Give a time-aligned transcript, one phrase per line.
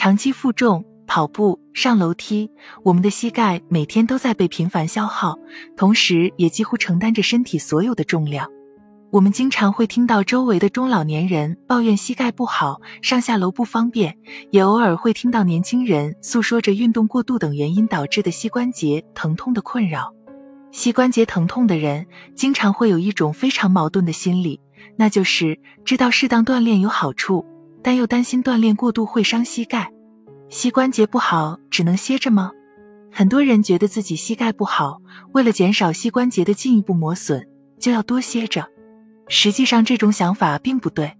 [0.00, 2.50] 长期负重、跑步、上楼梯，
[2.82, 5.36] 我们的膝盖每天都在被频繁消耗，
[5.76, 8.48] 同时也几乎承担着身体所有的重量。
[9.10, 14.16] 我们经常会听到周围的中老年人抱怨膝盖不好、上下楼不方便，
[14.50, 20.10] 也偶尔会听到年轻人诉说着运动过度等原因导致的膝关节疼痛的困扰。
[20.72, 24.58] 膝关节疼痛的人经常会有一种非常矛盾的心理，
[24.96, 27.44] 那就是知道适当锻炼有好处，
[27.82, 29.90] 但又担心锻炼过度会伤膝盖。
[30.48, 32.50] 膝关节不好只能歇着吗？
[33.12, 35.00] 很多人觉得自己膝盖不好，
[35.32, 37.46] 为了减少膝关节的进一步磨损，
[37.78, 38.66] 就要多歇着。
[39.28, 41.12] 实际上，这种想法并不对。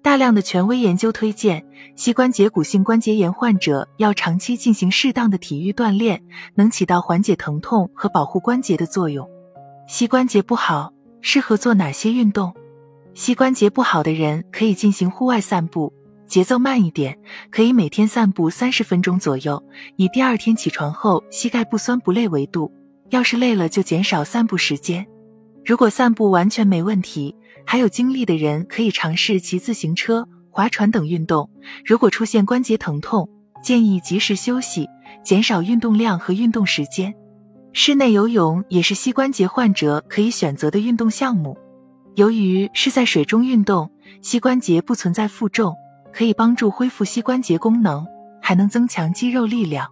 [0.00, 1.64] 大量的权威研究推荐，
[1.96, 6.22] 膝关节骨性关节炎患者要长期进行适当的体育锻炼，
[6.54, 9.28] 能起到缓解疼痛和保护关节的作用。
[9.88, 12.54] 膝关节不好，适合做哪些运动？
[13.14, 15.92] 膝关节不好的人可以进行户外散步，
[16.28, 17.18] 节奏慢一点，
[17.50, 19.60] 可以每天散步三十分钟左右，
[19.96, 22.70] 以第二天起床后膝盖不酸不累为度。
[23.08, 25.06] 要是累了，就减少散步时间。
[25.64, 31.48] 如果散步完全没问题，还有精力的人可以尝试骑自行车、划船等运动。
[31.84, 33.26] 如果出现关节疼痛，
[33.62, 34.86] 建议及时休息，
[35.24, 37.14] 减少运动量和运动时间。
[37.72, 41.56] 室内游泳也是膝关节患者可以选择的运动项目。
[42.16, 45.74] 由于是在水中运动，膝关节不存在负重，
[46.18, 48.04] 可以帮助恢复膝关节功能，
[48.42, 49.88] 还能增强肌肉力量。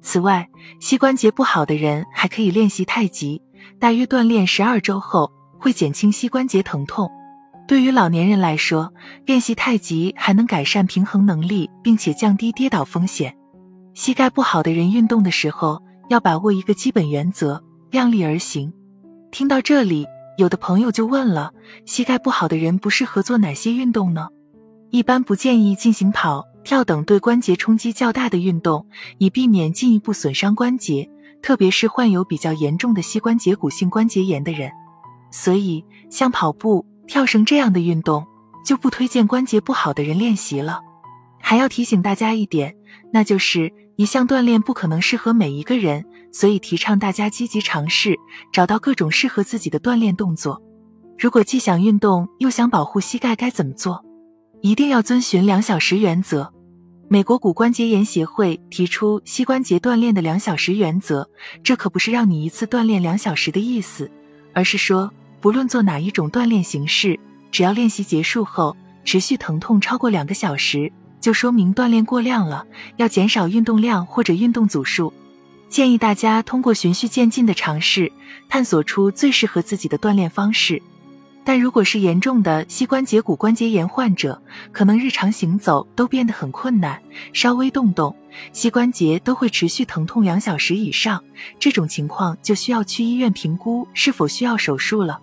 [0.00, 3.42] 此外，膝关节不好的人还可以练习太极，
[3.80, 5.28] 大约锻炼十二周后。
[5.58, 7.10] 会减轻膝关节疼痛。
[7.66, 8.92] 对于老年人来说，
[9.24, 13.36] 练习太极还能改善平衡能力，并且降低跌倒风险。
[13.92, 18.72] 膝盖不好的人运动的时候要把握一个基本原则：量力而行。
[19.32, 20.06] 听到这里，
[20.38, 21.50] 有的朋友就问了：
[21.86, 24.28] 膝盖不好的人不适合做哪些运动呢？
[24.90, 28.86] 一般不建议进行跑、跳等对关节冲击较大的运动，
[29.18, 31.10] 以避免进一步损伤关节，
[31.42, 34.70] 特别是患有比较严重的膝关节骨性关节炎的人。
[35.30, 38.24] 所以，像跑步、跳绳这样的运动
[38.64, 40.80] 就不推荐关节不好的人练习了。
[41.40, 42.74] 还要提醒大家一点，
[43.12, 48.16] 那就是一项锻炼不可能适合每一个人，所以提倡大家积极尝试，
[48.52, 50.62] 找到各种适合自己的锻炼动作。
[51.18, 54.05] 如果既想运动又想保护膝盖，该怎么做？
[54.66, 56.52] 一定要遵循两小时原则。
[57.06, 61.24] 美国骨关节炎协会提出膝关节锻炼的两小时原则，
[61.62, 64.10] 这可不是让你一次锻炼两小时的意思。
[64.52, 65.08] 而是说，
[65.40, 67.16] 不论做哪一种锻炼形式，
[67.52, 70.90] 只要练习结束后持续疼痛超过两个小时，
[71.20, 72.66] 就说明锻炼过量了，
[72.96, 75.14] 要减少运动量或者运动组数。
[75.68, 78.10] 建议大家通过循序渐进的尝试，
[78.48, 80.82] 探索出最适合自己的锻炼方式。
[81.46, 84.42] 但如果是严重的膝关节骨关节炎患者，
[84.72, 87.00] 可能日常行走都变得很困难，
[87.32, 88.16] 稍微动动
[88.52, 91.22] 膝关节都会持续疼痛两小时以上。
[91.60, 95.20] 这种情况就需要去医院评估是否需要手术了。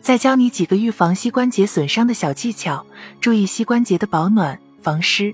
[0.00, 2.84] 再教你几个预防膝关节损伤的小技巧：
[3.20, 5.32] 注意膝关节的保暖、防湿。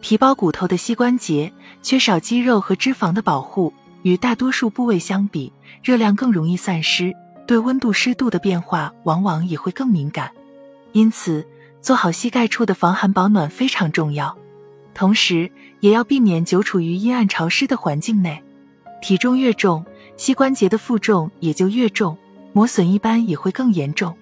[0.00, 1.52] 皮包骨头的膝关节
[1.84, 3.72] 缺少肌肉和脂肪的保护，
[4.02, 5.52] 与大多数部位相比，
[5.84, 7.14] 热量更容易散失。
[7.48, 10.30] 对温度、湿度的变化往往也会更敏感，
[10.92, 11.46] 因此
[11.80, 14.36] 做好膝盖处的防寒保暖非常重要。
[14.92, 15.50] 同时，
[15.80, 18.44] 也要避免久处于阴暗潮湿的环境内。
[19.00, 19.82] 体重越重，
[20.18, 22.18] 膝关节的负重也就越重，
[22.52, 24.14] 磨损一般也会更严重。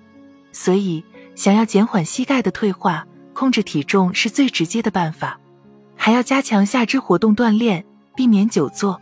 [0.53, 1.03] 所以，
[1.35, 5.41] 想要减缓膝盖的退化，控制体重是最直接的办法。
[5.97, 9.01] 还要加强下肢活动锻炼，避免久坐。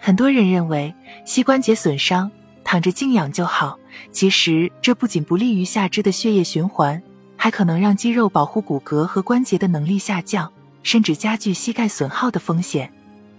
[0.00, 0.94] 很多人认为
[1.26, 2.30] 膝关节损伤。
[2.64, 3.78] 躺着静养就好，
[4.12, 7.02] 其实这不仅不利于下肢的血液循环，
[7.36, 10.52] 还可能让肌肉保护骨骼和关节的能力下降，
[10.82, 12.92] 甚至加剧膝盖损耗的风险。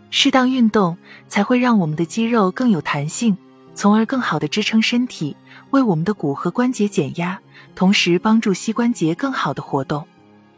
[0.09, 0.97] 适当运动
[1.27, 3.37] 才会让我们的肌肉更有弹性，
[3.75, 5.35] 从而更好的支撑身体，
[5.69, 7.39] 为我们的骨和关节减压，
[7.75, 10.03] 同时帮助膝关节更好的活动。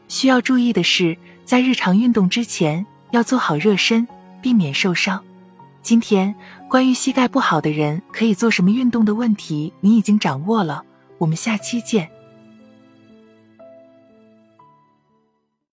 [0.08, 4.08] 需要注意的是，在日常运动之前要做好热身，
[4.42, 5.22] 避免受伤。
[5.82, 6.36] 今天
[6.70, 10.84] 关于膝盖不好的人可以做什么运动的问题，你已经掌握了。
[11.18, 12.10] 我们下期见。